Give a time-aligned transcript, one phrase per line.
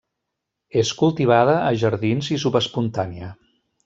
[0.81, 3.31] És cultivada a jardins i subespontània.